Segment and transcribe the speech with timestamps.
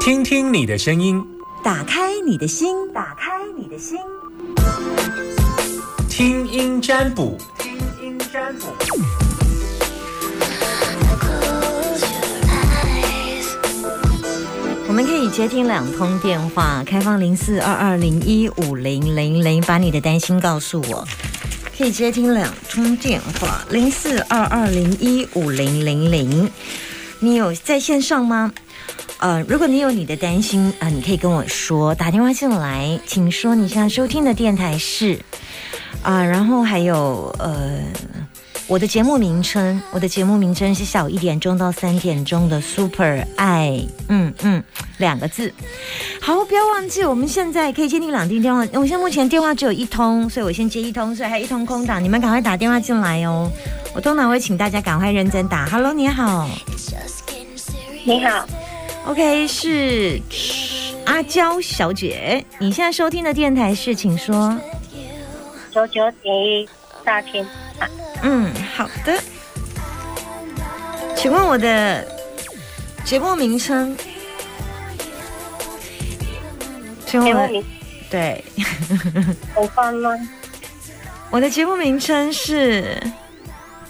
[0.00, 1.24] 听听你的声音，
[1.62, 3.98] 打开你的心，打开你的心，
[6.08, 8.66] 听音占卜，听音占卜。
[14.88, 21.06] 我们可以接听两通电话，开放零四二二零一五零零零，把你的担心告诉我。
[21.78, 26.50] 可以接听两通电话，零四二二零一五零零零。
[27.20, 28.52] 你有在线上吗？
[29.20, 35.18] 呃，如果你有你的担心啊、你可以跟我说，打电话进来，请说你现在收听的电台是
[36.02, 37.82] 啊、然后还有呃，
[38.66, 43.78] 我的节目名称，我的节目名称是下午一点钟到三点钟的 Super 爱，
[44.08, 44.64] 嗯嗯，
[44.96, 45.52] 两个字。
[46.22, 48.60] 好，不要忘记，我们现在可以接听两通电话。
[48.72, 53.50] 我现在目前电话只有一通，所以我先接一通，所以还有一通空档，你们赶快打电话进来哦。
[53.94, 55.66] 我通常会请大家赶快认真打。
[55.66, 56.48] Hello，你好
[58.04, 58.46] 你好，
[59.06, 60.20] ，OK，是
[61.06, 64.56] 阿娇小姐，你现在收听的电台是，请说。
[65.70, 66.68] 九九点一
[67.04, 67.44] 大天
[67.78, 67.88] 啊，
[68.22, 69.20] 嗯，好的。
[71.16, 72.06] 请问我的
[73.04, 73.96] 节目名称？
[77.06, 77.64] 请问我
[78.10, 78.44] 对，
[79.54, 80.10] 很方吗？
[81.30, 83.00] 我的节目名称是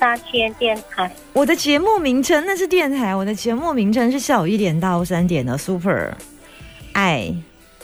[0.01, 3.15] 大千电台，我的节目名称，那是电台。
[3.15, 6.17] 我的节目名称是下午一点到三点的 Super
[6.95, 7.33] 爱。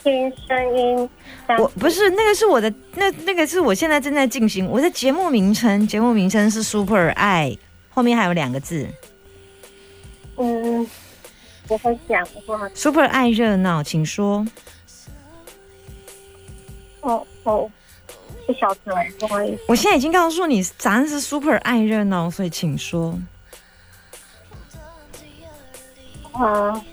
[0.02, 1.10] 听声音，
[1.58, 7.54] 我不是那个是我的那那个是我现在正在进行我的节目名称，节目名称是 Super 爱，
[7.90, 8.88] 后面还有两个字
[10.38, 10.88] 嗯，
[11.68, 12.66] 我会讲话。
[12.72, 14.46] Super 爱热闹，请说。
[17.00, 17.70] 哦哦，
[18.46, 19.62] 不晓得，不好意思。
[19.68, 23.18] 我现在已经告诉你答案是 Super 爱热闹，所以请说。
[26.32, 26.84] 啊，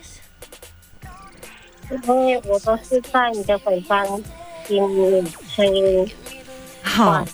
[1.89, 4.05] 因为我都是在你的本班
[4.65, 6.11] 听你声音。
[6.81, 7.25] 好，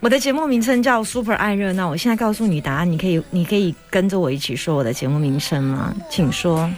[0.00, 1.88] 我的节目名称叫 Super 爱热闹。
[1.88, 5.94] 我现在告诉你答案，你可以你可以跟着我一起说我的节目名称吗？
[6.10, 6.68] 请说。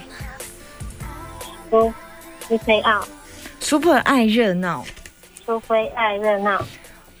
[1.69, 1.93] 苏
[2.47, 3.03] 苏菲奥
[3.59, 4.85] ，Super 爱热闹，
[5.45, 6.63] 苏菲爱热闹。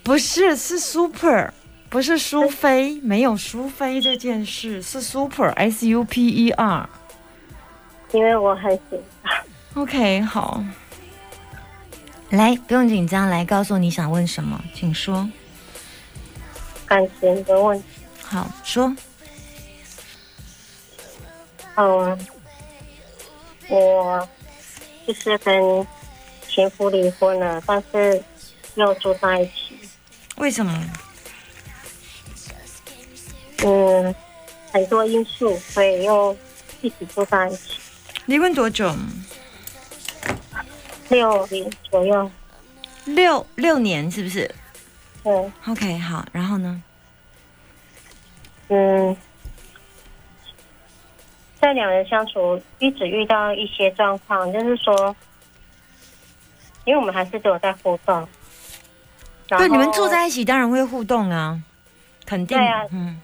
[0.03, 1.51] 不是是 Super，
[1.89, 6.89] 不是苏菲，没有苏菲这件事，是 Super S U P E R。
[8.11, 9.43] 因为我很喜欢。
[9.75, 10.61] OK，好，
[12.31, 15.29] 来，不用紧张，来告诉我你想问什么，请说。
[16.85, 17.85] 感情的问题。
[18.21, 18.93] 好，说。
[21.75, 22.27] 嗯，
[23.69, 24.27] 我
[25.07, 25.87] 就是跟
[26.49, 28.21] 前夫离婚了，但是
[28.75, 29.60] 又住在一起。
[30.41, 30.73] 为什么？
[33.63, 34.15] 嗯，
[34.71, 36.35] 很多因素，所以又
[36.81, 37.79] 一起住在一起
[38.25, 38.91] 离婚多久？
[41.09, 42.31] 六年左右。
[43.05, 44.49] 六六年是不是
[45.21, 46.81] 对，？OK，好，然后呢？
[48.69, 49.15] 嗯，
[51.59, 55.15] 在两人相处一直遇到一些状况，就是说，
[56.85, 58.27] 因为我们还是都有在互动。
[59.59, 61.61] 然对，你们住在一起，当然会互动啊，
[62.25, 62.57] 肯定。
[62.57, 63.19] 对啊嗯，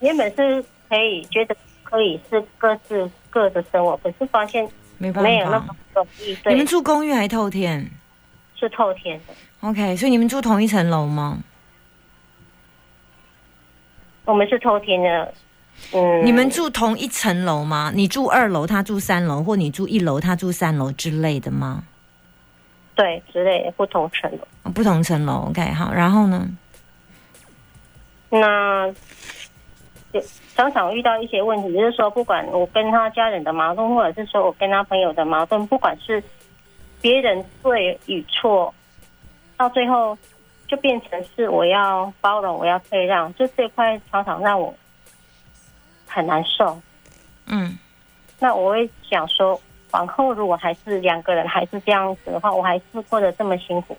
[0.00, 4.68] 原本是可以觉得可以是各自各的生活，可是发现
[4.98, 5.74] 没办没有那么。
[5.94, 6.36] 容易。
[6.46, 7.90] 你们，住公寓还透天
[8.54, 9.34] 是透天的。
[9.60, 11.38] ？OK，所以你们住同一层楼吗？
[14.24, 15.34] 我们是透天的。
[15.92, 17.92] 嗯，你们住同一层楼吗？
[17.94, 21.84] 你住二楼，他住三楼，或你住一楼，他住三楼之类的吗？
[22.96, 24.38] 对之类的不同层楼。
[24.64, 26.48] 哦不同层楼，OK，好，然后呢？
[28.28, 28.92] 那
[30.12, 30.20] 就
[30.56, 36.20] 常常遇到一些问题，就是说，不管我跟他家人的矛盾，或者是说我跟他朋友的矛盾，不管是
[37.00, 38.74] 别人对与错，
[39.56, 40.18] 到最后
[40.66, 44.74] 就变成是我要包容，我要退让，就这块常常让我
[46.08, 46.80] 很难受。
[47.46, 47.78] 嗯，
[48.40, 49.60] 那我会想说，
[49.96, 53.96] 往后如果还是两个人还是这样子的话，我还是过得这么辛苦，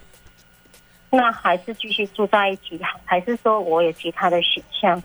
[1.09, 5.01] 那还是继续住在一起，还是说我有其他的选项？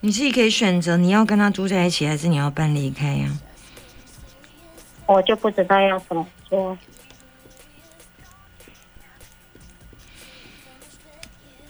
[0.00, 3.28] 你自己可以选择你要跟他住在一起，还是你要搬离开呀、
[5.06, 6.76] 我就不知道要怎么做。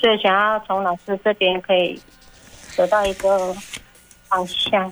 [0.01, 2.01] 所以想要从老师这边可以
[2.75, 3.55] 得到一个
[4.29, 4.91] 方向。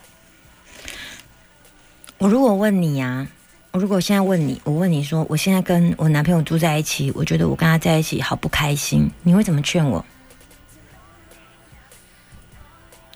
[2.22, 3.26] 我如果问你呀、
[3.72, 10.04] 我如果现在问你，我问你说，我现在跟我男朋友住在一起，我觉得我跟他在一起好不开心，你会怎么劝我？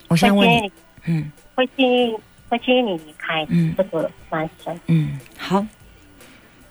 [0.09, 0.73] 我现在问你，
[1.05, 2.17] 嗯，会建议
[2.49, 5.65] 会建议你离开嗯这个男生，嗯，好。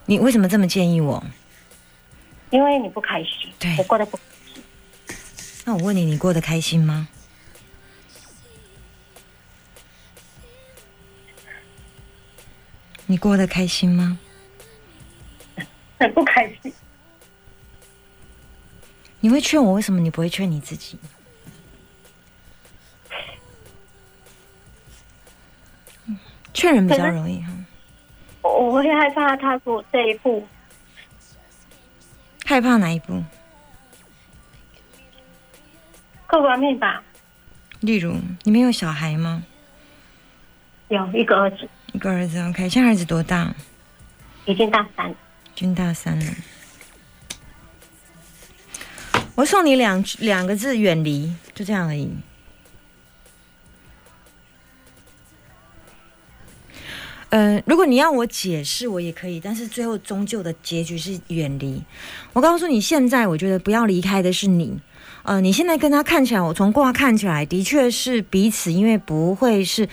[0.05, 1.23] 你为什么这么建议我？
[2.49, 4.23] 因为你不开心，对我过得不开
[4.53, 4.61] 心
[5.63, 7.07] 那我问你，你过得开心吗？
[13.07, 14.17] 你过得开心吗？
[15.99, 16.73] 很不开心。
[19.19, 20.99] 你会劝我，为什么你不会劝你自己？
[26.07, 26.19] 嗯
[26.53, 27.51] 劝人比较容易哈，
[28.41, 30.47] 我我会害怕踏出这一步，
[32.45, 33.23] 害怕哪一步？
[36.27, 37.03] 各方面吧。
[37.81, 39.43] 例如，你们有小孩吗？
[40.87, 43.55] 有一个儿子一个儿子，OK，现在儿子多大？
[44.45, 45.15] 已经大三已
[45.55, 46.33] 经大三了。
[49.35, 52.11] 我送你两两个字：远离，就这样而已。
[57.29, 61.81] 呃，如果你要我解释，我也可以，但是最后终究的结局是远离。
[62.33, 64.77] 我告诉你，现在我觉得不要离开的是你。
[65.23, 69.89] 呃，你现在跟他看起来，我从卦看起来的确是彼此，因为不会是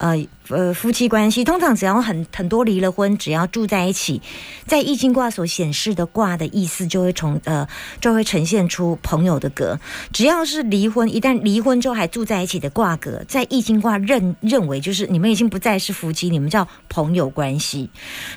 [0.00, 1.44] 呃呃夫妻关系。
[1.44, 4.20] 通常只要很很多离了婚，只要住在一起，
[4.66, 7.68] 在易经卦所显示的卦的意思就会从呃
[8.00, 9.78] 就会呈现出朋友的格。
[10.12, 17.90] 只要是离婚，一旦离婚之后还住在一起的卦格，在易经卦认认为就是你们已经不再是夫妻，你们叫朋友关系。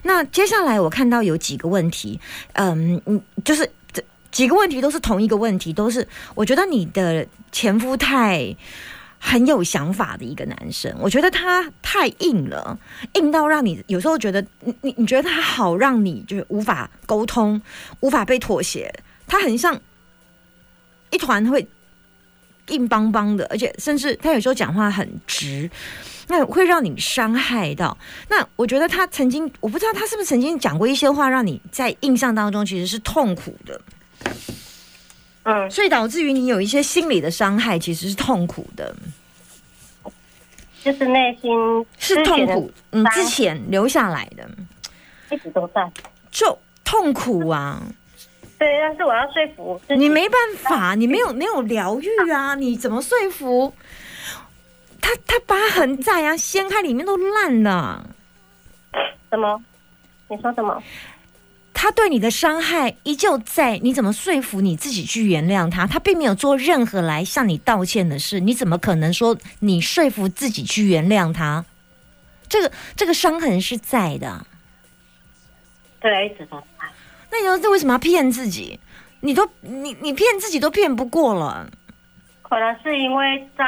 [0.04, 2.20] 那接下来我看到有几个问题，
[2.54, 6.06] 嗯嗯，就是这几个问题都是同一个问题，都是
[6.36, 8.56] 我觉得你的前夫太。
[9.26, 12.78] 很有想法的一个男生，我觉得他太硬了，
[13.14, 17.60] 硬到让你有时候觉得你你你觉得他好让你就是无法沟通，
[18.02, 18.94] 无法被妥协，
[19.26, 19.80] 他很像
[21.10, 21.66] 一团会
[22.68, 25.72] 硬邦邦的，而且甚至他有时候讲话很直，
[26.28, 27.98] 那会让你伤害到。
[28.28, 33.82] 那我觉得他曾经，我不知道他是不是曾经讲过一些话，让你在印象当中其实是痛苦的，
[35.44, 38.96] 嗯，所以导致于你有一些心理的伤害，其实是痛苦的。
[40.84, 41.52] 就是内心
[41.98, 44.50] 是痛苦，嗯，之前留下来的
[45.32, 45.90] 一直都在。
[46.30, 47.82] 就痛苦啊，
[48.60, 53.74] 对，但是我要说服，你没办法，你没有没有疗愈啊，你怎么说服？
[55.00, 58.06] 他他疤痕在啊，掀开里面都烂了，
[59.30, 59.64] 什么？
[60.28, 60.82] 你说什么？
[61.84, 65.86] 他对你的伤害依旧在，你怎么说服你自己去原谅他？
[65.86, 71.66] 他并没有做任何来向你道歉的事，你怎么可能说你说服自己去原谅他？
[72.48, 74.46] 这个这个伤痕是在的。
[76.00, 76.88] 对，一直都在。
[77.30, 78.80] 那你说这为什么要骗自己？
[79.20, 81.70] 你都你你骗自己都骗不过了。
[82.44, 83.66] 可能是因为在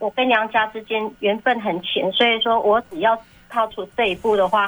[0.00, 3.16] 我跟娘家之间缘分很浅，所以说我只要
[3.48, 4.66] 踏出这一步的话，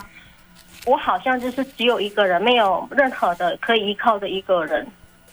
[0.86, 4.86] 我好像就是只有一个人，没有任何的可以依靠的一个人。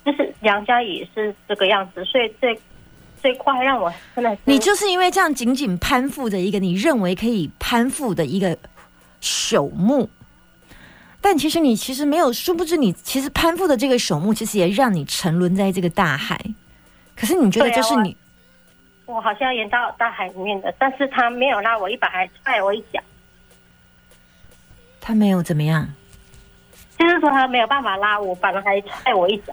[0.04, 2.60] 就是娘家也是这个样子，所以这
[3.22, 8.58] 这块让我真的是你就是因为这样紧紧攀附着一个你认为可以攀附的一个
[9.22, 10.10] 朽木，
[11.22, 16.40] 但其实你其实没有，殊不知你其实攀附的这个朽木，其实也让你沉沦在这个大海。
[17.16, 18.18] 可是你觉得对啊我这是你，
[19.06, 23.00] 我好像淹到大海里面的，但是他没有拉我一把，还踹我一脚，
[25.02, 25.86] 他没有怎么样
[26.98, 29.52] 就是说他没有办法拉我，反而还踹我一脚，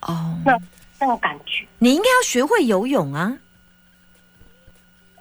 [0.00, 0.36] 哦。
[0.44, 0.58] 那
[1.00, 1.64] 那种感觉。
[1.78, 3.38] 你应该要学会游泳啊！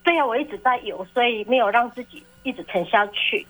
[0.03, 3.45] 对呀、我一直在游，所以没有让自己一直沉下去。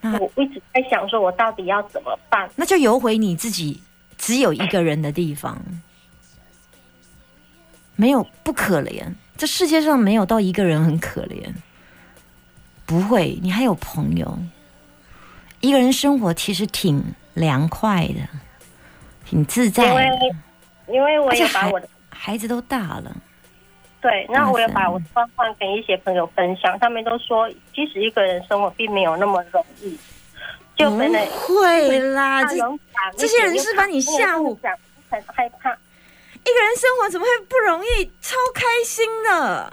[0.00, 2.48] 那我一直在想，说我到底要怎么办？
[2.56, 3.82] 那就游回你自己
[4.16, 5.60] 只有一个人的地方，
[7.96, 11.52] 没有不可怜，这世界上没有到一个人很可怜，
[12.86, 14.38] 不会，你还有朋友，
[15.60, 17.02] 一个人生活其实挺
[17.34, 18.20] 凉快的，
[19.24, 23.16] 挺自在因为的，因为我也把我的孩子都大了，
[24.00, 29.98] 对，那我也把我的状况跟一些朋友分享，他们都说，其实一个人生活并没有那么容易。
[30.76, 32.56] 就不会啦，这
[33.16, 34.56] 这些人是把你吓唬，
[35.10, 35.70] 很害怕。
[35.72, 38.04] 一个人生活怎么会不容易？
[38.20, 39.72] 超开心的。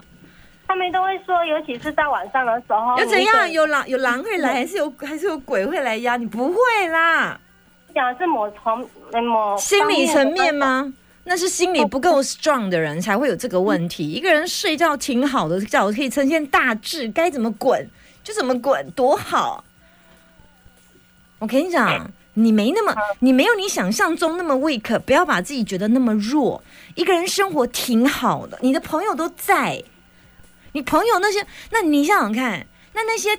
[0.68, 3.50] 他们都会说，尤其是在晚上的时候，有怎样？
[3.50, 6.26] 有狼有狼会来，还是有还是有鬼会来压你？
[6.26, 6.56] 不会
[6.88, 7.38] 啦，
[7.94, 8.80] 讲的是某从
[9.24, 10.82] 某心理层面吗？
[10.82, 10.92] 吗？
[11.28, 14.08] 那是心理不够 strong 的人才会有这个问题。
[14.08, 17.88] 一个人睡觉挺好的，觉可以呈现大志，该怎么滚
[18.22, 19.64] 就怎么滚，多好。
[21.38, 26.62] 我跟你讲，你没那么，你没有你想象中那么 weak，不要把自己觉得那么弱。
[26.94, 29.82] 一个人生活挺好的，你的朋友都在，
[30.72, 33.30] 你朋友那些，那你想想看，那那些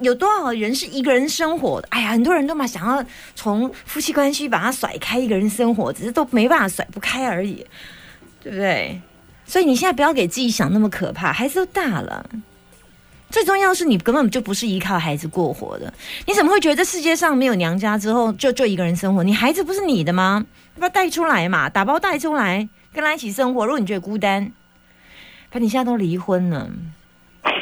[0.00, 1.88] 有多少人是一个人生活的？
[1.90, 7.66] 哎呀，很多人都嘛想要从夫妻关系把它甩开，一个人生活，只是都没办法甩不开而已，
[8.42, 9.00] 对不对？
[9.46, 12.28] 所以你现在不要给自己想那么可怕，孩子都大了。
[13.30, 15.92] 最重要是你根本就不是依靠孩子过活的，
[16.26, 19.24] 你怎么会觉得这世界上没有娘家之后就就一个人生活？
[19.24, 20.46] 你孩子不是你的吗？
[20.78, 23.66] 把带出来嘛，打包带出来，跟他一起生活。
[23.66, 24.52] 如果你觉得孤单，
[25.54, 26.68] 可你现在都离婚了。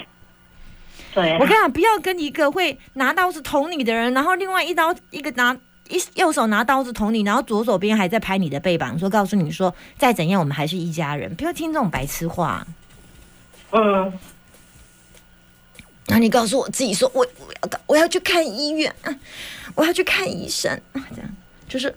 [1.12, 5.54] 对，我跟你讲，不要跟一个会拿刀子捅你的人，然后另外一刀一个拿
[5.90, 12.66] 一右手拿刀子捅你，然后左手边还在拍你的背膀，说告诉你说再怎样我们还是一家人，不要听这种白痴话。
[13.72, 14.10] 嗯，
[16.06, 19.14] 那你告诉我自己说，我我要我要去看医院，啊
[19.74, 21.30] 我要去看医生，啊这样
[21.68, 21.94] 就是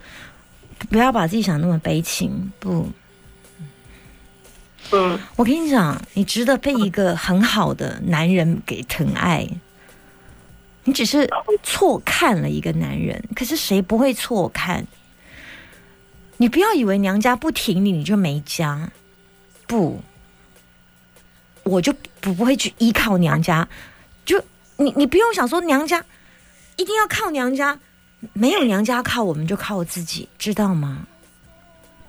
[0.90, 2.52] 不要把自己想那么悲情。
[2.60, 2.86] 不，
[4.92, 9.48] 嗯，我跟你讲，你值得被一个很好的男人给疼爱。
[10.84, 11.28] 你只是
[11.64, 14.86] 错看了一个男人，可是谁不会错看？
[16.38, 18.92] 你不要以为娘家不挺你，你就没家。
[19.66, 20.00] 不，
[21.64, 23.68] 我就不不会去依靠娘家。
[24.26, 24.40] 就
[24.78, 26.06] 你你不用想说娘家
[26.76, 27.80] 一定要靠娘家，
[28.34, 31.08] 没有娘家靠，我们就靠自己，知道吗？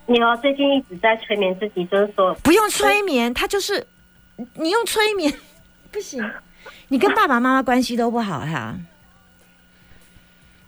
[0.06, 3.86] 你哦，最近一直在催眠自己，就是说，不用催眠，他就是
[4.54, 5.32] 你用催眠
[5.90, 6.22] 不行，
[6.88, 8.76] 你跟爸爸妈妈关系都不好哈。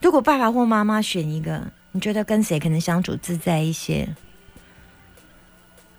[0.00, 4.08] 如果爸爸或妈妈选一个，你觉得跟谁可能相处自在一些？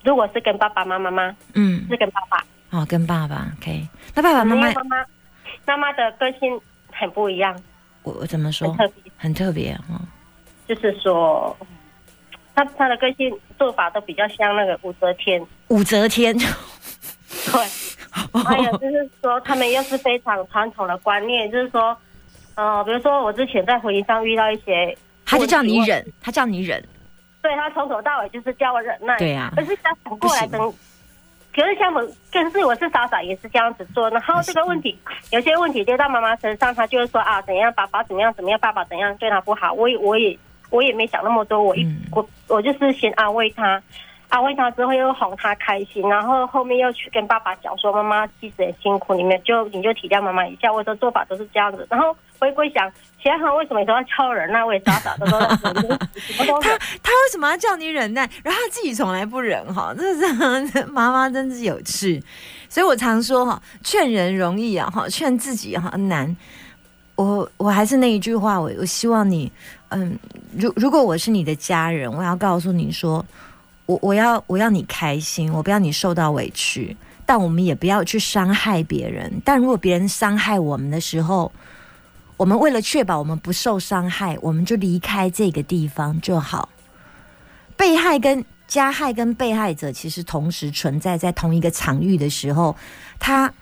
[0.04, 1.36] 如果是跟爸爸妈妈吗？
[1.54, 2.44] 嗯，是跟爸爸。
[2.70, 3.88] 哦，跟爸爸，OK。
[4.14, 4.96] 那爸爸妈妈，妈妈
[5.66, 6.60] 妈妈的个性
[6.92, 7.58] 很不一样，
[8.02, 8.76] 我我怎么说很？
[8.76, 10.00] 特别，很特别哦。
[10.68, 11.56] 就是说，
[12.64, 16.46] 他他的个性做法都比较像那个武则天，武则天，对。
[18.44, 21.96] 还有就是说，他们又是非常传统的观念，就是说，
[22.56, 26.84] 呃，比如说我之前在婚姻上遇到一些， 他就叫你忍，他叫你忍。
[27.40, 30.74] 对他从头到尾就是叫我忍耐，对呀可是他反过来不等，
[31.54, 32.00] 可是像我，
[32.32, 34.98] 可是我是傻傻也是这样子做，然后这个问题，
[35.30, 40.36] 有些问题丢到妈妈身上，她就会说啊，怎样爸爸怎么样怎么样，爸爸怎样对他不好，我也我也
[40.70, 43.82] 我也没想那么多，我一、嗯我我就是先安慰他。
[44.28, 50.72] 安慰他之后又哄他开心，然后后面又去跟爸爸讲说妈妈其实很辛苦，你们就你就体谅妈妈一下。
[50.72, 52.88] 我的做法都是这样子，然后回归想，
[53.20, 55.40] 想想为什么你说要敲人那我也傻傻的说，
[56.62, 58.20] 他他为什么要叫你忍耐？
[58.44, 62.22] 然后他自己从来不忍哈，这是妈妈真是有趣。
[62.68, 66.36] 所以我常说哈，劝人容易啊哈，劝自己哈难。
[67.16, 69.50] 我我还是那一句话，我我希望你，
[69.90, 70.18] 嗯，
[70.56, 73.24] 如如果我是你的家人，我要告诉你说，
[73.86, 79.42] 我我要我要你开心，我不要你受到委屈，但我们也不要去伤害别人。
[79.44, 81.52] 但如果别人伤害我们的时候，
[82.36, 86.68] 我们为了确保我们不受伤害，我们就离开这个地方就好。
[87.76, 92.76] 被害跟加害跟被害者其实同时存在在同一个场域的时候，
[93.18, 93.52] 他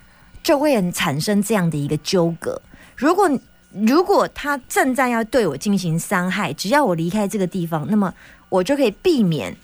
[0.42, 2.60] 就会很产生这样的一个纠葛。
[2.96, 3.30] 如果
[3.72, 8.12] 如果他正在要对我进行伤害，只要我离开这个地方，那么
[8.48, 9.54] 我就可以避免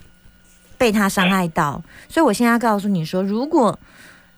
[0.77, 1.83] 被他伤害到。
[2.07, 3.77] 所以我现在要告诉你说，如果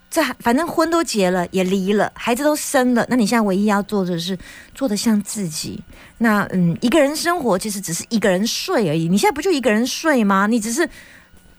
[0.09, 4.37] 这反正婚都结了，也离了，孩子都生了，那你现在唯一要做的是
[4.73, 5.83] 做的像自己。
[6.19, 9.09] 那嗯，一个人生活其实只是一个人睡而已。
[9.09, 10.47] 你现在不就一个人睡吗？
[10.47, 10.89] 你只是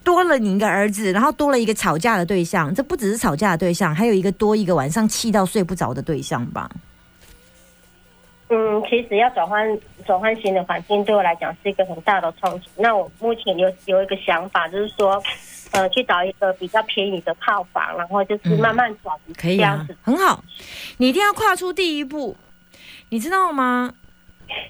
[0.02, 2.74] 多了你一个儿子，然后多了一个吵架的对象。
[2.74, 6.70] 这不只是吵架的对象，还有一个多一个晚上气到睡不着的对象吧？
[8.50, 12.66] 嗯，其实要转换转换新的环境，对我来讲是一个很大的冲击。
[12.76, 15.22] 那我目前有有一个想法，就是说，
[15.72, 20.42] 呃，去找一个比较便宜的套房，然后就是慢慢转移可以啊很好。
[20.96, 22.36] 你一定要跨出第一步，
[23.10, 23.92] 你知道吗？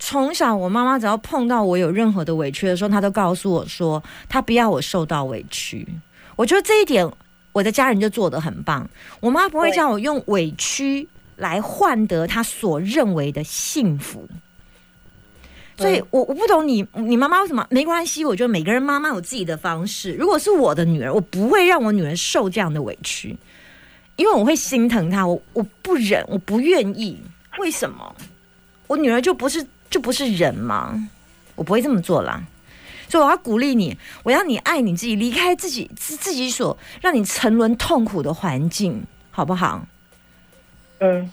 [0.01, 5.87] 从小我妈妈只要碰到我有任何的委屈的时候，她都告诉我说，她不要我受到委屈。
[6.35, 7.09] 我觉得这一点，
[7.53, 8.89] 我的家人就做得很棒。
[9.21, 11.09] 我妈不会对叫我用委屈
[11.39, 14.29] 来换得他所认为的幸福。
[15.77, 18.25] 所以嗯我我不懂你你妈妈为什么没关系？
[18.25, 20.13] 我觉得每个人妈妈有自己的方式。
[20.13, 23.37] 如果是我的女儿，我不会让我女儿受这样的委屈。
[24.17, 27.17] 因为我会心疼她，我我不忍，我不愿意。
[27.61, 28.15] 为什么？
[28.89, 31.09] 我女儿就不是就不是人吗？
[31.55, 32.43] 我不会这么做啦。
[33.09, 39.87] 所以我要鼓励你，我要你爱你自己，离开自己自自己所让你沉沦痛苦的环境，好不好？
[40.99, 41.31] 嗯，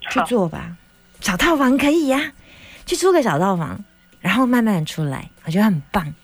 [0.00, 0.76] 去，做吧。
[1.20, 2.32] 小套房可以呀、
[2.86, 3.84] 去租个小套房，
[4.20, 6.14] 然后慢慢的出来，我觉得很棒。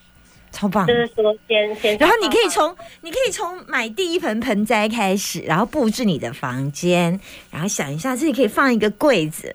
[0.51, 0.93] 超棒就。
[0.93, 7.19] 是说先先，然后你可以从你可以从买第一盆盆栽开始，然后布置你的房间，
[7.51, 9.53] 然后想一下这里可以放一个柜子，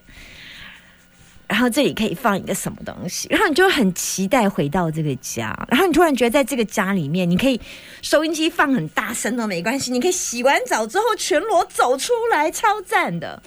[1.51, 7.61] 然后这里可以放一个什么东西，然后你就很期待回到这个家，然后你突然觉得在这个家里面，你可以
[8.03, 13.43] 收音机放很大声都没关系，你可以洗完澡之后全裸走出来，超赞的，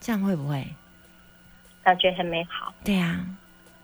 [0.00, 0.64] 这样会不会？
[1.82, 3.18] 感觉很美好，对啊，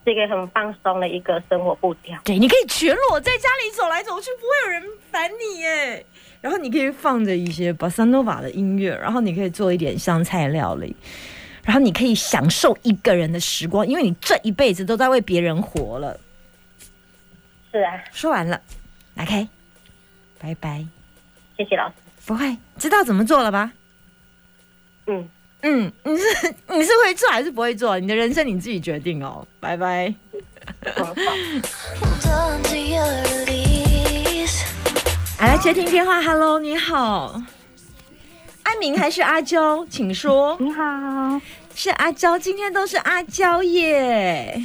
[0.04, 2.16] 是一个很放松的一个生活步调。
[2.22, 6.06] 对，你可以全裸在家里走来走去，不会有人烦你耶。
[6.40, 10.94] 然后你可以放着一些巴萨诺瓦的音乐，然后你可以做一点香菜料理，
[11.64, 16.20] 然后你可以享受一个人的时光，因为你这一辈子都在为别人活了。
[17.72, 18.60] 是啊，说完了，
[19.14, 19.48] 来开，
[20.38, 20.84] 拜拜。
[21.56, 21.94] 谢谢老师。
[22.26, 23.72] 不会，知道怎么做了吧？
[25.06, 25.28] 嗯，
[25.62, 27.98] 嗯，你是你是会做还是不会做？
[27.98, 29.46] 你的人生你自己决定哦。
[29.58, 30.14] 拜拜。
[35.38, 37.42] 来接听电话，Hello，你好，
[38.64, 39.86] 阿明还是阿娇？
[39.86, 40.56] 请说。
[40.60, 41.40] 你好，
[41.74, 44.60] 是阿娇，今天都是阿娇耶。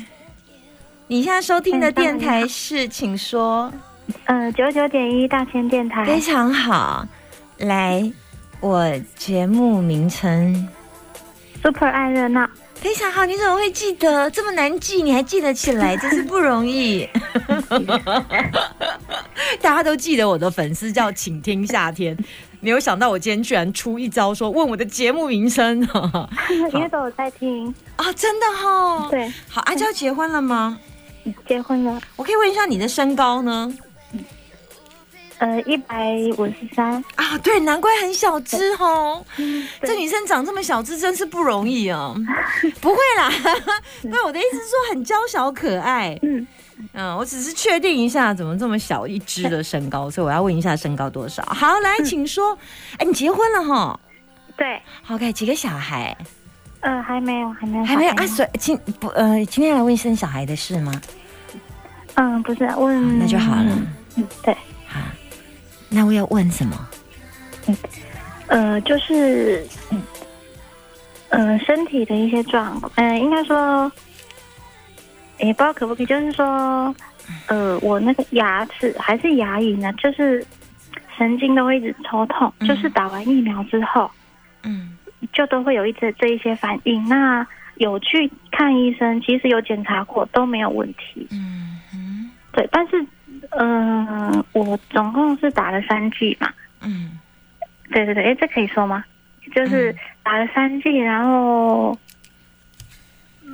[1.08, 3.72] 你现在收听的电台是，请说。
[4.26, 7.08] 呃，九九点一大千电台，非常好，
[7.58, 8.12] 来，
[8.60, 10.68] 我节目名称
[11.62, 15.04] Super 爱热闹，非常好，你怎么会记得这么难记？
[15.04, 17.08] 你还记得起来， 真是不容易。
[19.62, 22.18] 大家都记得我的粉丝叫请听夏天，
[22.62, 25.82] 没有想到我今天居然出一招说问我的节目名称
[26.74, 27.74] 因为都有在听。
[27.96, 30.78] 啊，真的哈、哦。，对，好，阿娇结婚了吗？
[31.48, 33.72] 结婚了，我可以问一下你的身高呢？
[35.40, 39.26] 呃，一百五十三，啊，对，难怪很小只哦。
[39.38, 42.14] 对这女生长这么小只，真是不容易哦。
[42.82, 43.32] 不会啦，
[44.04, 46.18] 那我的意思是说很娇小可爱。
[46.24, 46.46] 嗯，
[46.94, 51.42] 嗯，我只是确定一下怎么这么小一只的身高， 所以我要问一下身高多少。
[51.44, 52.58] 好，来，请说。
[52.98, 54.00] 哎，你结婚了哈
[54.58, 56.16] 对，？OK，几个小孩？
[56.82, 58.16] 呃，还没有，还没有，还没有啊？
[58.18, 60.92] 小孩所以今不呃，今天来问生小孩的事吗？
[62.16, 63.72] 嗯，不是好问，那就好了。
[64.18, 64.60] 嗯，对，好，
[65.90, 66.88] 那我要问什么？
[67.68, 67.78] 嗯
[68.48, 70.02] 呃，就是，嗯，
[71.30, 73.92] 呃，身体的一些状况，呃，应该说，
[75.40, 76.96] 也不知道可不可以，就是说，
[77.48, 80.44] 呃，我那个牙齿还是牙龈呢，就是
[81.16, 84.10] 神经都会一直抽痛，嗯就是打完疫苗之后，
[84.64, 84.98] 嗯
[85.32, 87.08] 就都会有一些这一些反应。
[87.08, 91.28] 那有去看医生，其实有检查过都没有问题。
[91.30, 93.06] 嗯嗯对，但是，
[93.52, 96.52] 嗯、我总共是打了三剂嘛。
[96.82, 97.20] 嗯
[97.92, 99.04] 对对对，哎，这可以说吗？
[99.56, 101.98] 就是打了三剂，然后，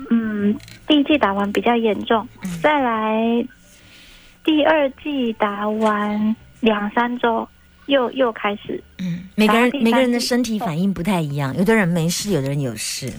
[0.10, 0.53] 嗯，
[0.86, 3.47] 第一剂打完比较严重，嗯再来
[4.43, 7.47] 第二剂打完两三周，
[7.88, 13.12] 又又开始，嗯，每个人每个人的身体反应不太一样，有的人没事，有的人有事。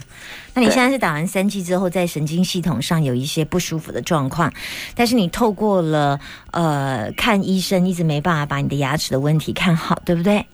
[0.54, 4.52] 那你现在是打完三剂之后，在神经系统上有一些不舒服的状况，
[4.94, 6.18] 但是你透过了
[6.50, 10.44] 呃看医生，一直没办法把你的牙齿的问题看好，对不对？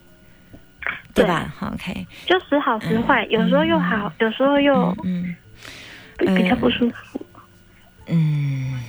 [1.15, 5.37] 对对吧好？OK，就时好时坏，有时候又好，有时候又嗯
[6.17, 7.21] 比比较不舒服。
[8.07, 8.81] 嗯，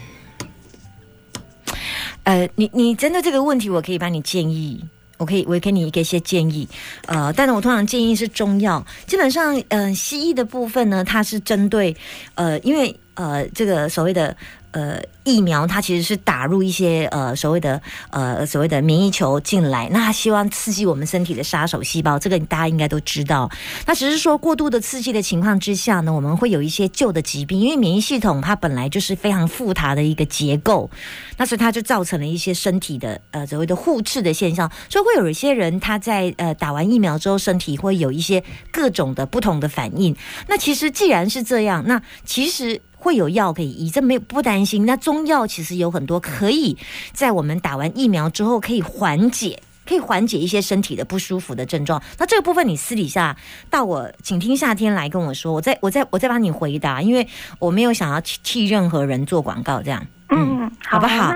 [2.24, 4.84] 呃，你你针对这个问题，我可以帮你建议。
[5.18, 6.68] 我可以，我给你一些建议，
[7.06, 8.86] 呃，但是我通常建议是中药。
[9.06, 11.96] 基本上，嗯，西医的部分呢，它是针对，
[12.36, 14.36] 呃，因为呃，这个所谓的
[14.74, 17.82] 呃疫苗，它其实是打入一些呃所谓的
[18.12, 23.50] 呃所谓的免疫球进来，那希望刺激我们身体的杀手细胞，这个大家应该都知道。
[23.86, 30.90] 那只是说过度的刺激的情况之下呢，我们会有一些旧的疾病，因为免疫系统它本来就是非常复杂的一个结构，
[31.38, 40.16] 那所以它就造成了一些身体的呃所谓的互斥的现象，所以会有一些人他在呃打完疫苗之后，身体会有一些各种的不同的反应。
[40.48, 42.82] 那其实既然是这样，那其实。
[43.04, 44.86] 会有药可以医，这没有不担心。
[44.86, 46.78] 那中药其实有很多可以
[47.12, 52.02] 在我们打完疫苗之后可以缓解，可以缓解一些身体的不舒服的症状。
[52.18, 53.36] 那这个部分你私底下
[53.70, 57.28] 到我，请听夏天来跟我说，我再我再我再帮你回答，因为
[57.60, 60.02] 我没有想要替替任何人做广告，这样。
[60.30, 61.36] 嗯，嗯好不好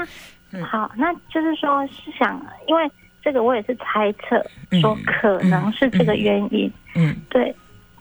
[0.51, 2.89] 嗯好，那就是说是想，因为
[3.21, 4.41] 这个我也是猜测，
[4.79, 7.53] 说可能是这个原因，嗯对。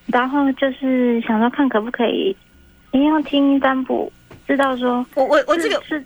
[0.06, 2.34] 然后就是想说看可不可以，
[2.92, 4.10] 因为要听占卜，
[4.46, 6.04] 知道说我我我这个是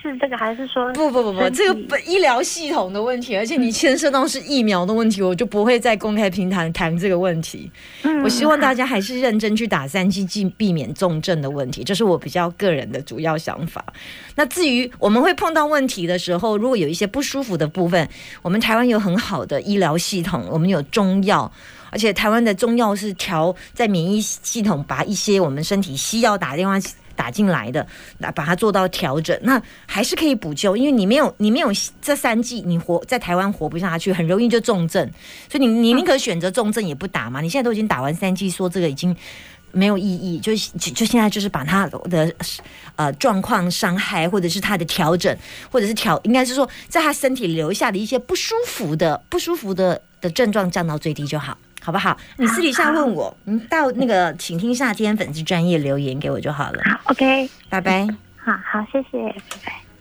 [0.00, 7.70] 是这个，还是说不不不不，这个不医疗系统的问题，而且你牵涉到是疫苗的问题，我就不会在公开平台谈这个问题。
[8.02, 13.84] 嗯我希望大家还是认真去打三剂，避避免重症的问题，这是我比较个人的主要想法。
[14.36, 18.08] 那至于我们会碰到问题的时候，如果有一些不舒服的部分，
[18.42, 21.50] 我们台湾有很好的医疗系统，我们有中药。
[21.92, 26.76] 而且台湾的中药是调在免疫系统，把一些我们身体西药打电话
[27.14, 27.86] 打进来的，
[28.18, 30.74] 来把它做到调整，那还是可以补救。
[30.74, 35.08] 因为你没有你没有这三剂，你活在台湾活不下去，很容易就重症。
[35.50, 37.42] 所以你你宁可选择重症也不打嘛。
[37.42, 39.14] 你现在都已经打完三剂，说这个已经
[39.70, 42.34] 没有意义，就就就现在就是把他的
[42.96, 45.36] 呃状况、伤害，或者是他的调整，
[45.70, 51.56] 或者是调，应该是说在他身体留下的一些不舒服的、不舒服的的症状降到最低就好。
[51.82, 52.16] 好不好？
[52.36, 56.80] 你私底下问我， 你到那个请听夏天粉丝专业留言给我就好了。
[56.84, 58.06] 好，OK，拜拜。
[58.36, 59.91] 好好，谢谢，拜拜。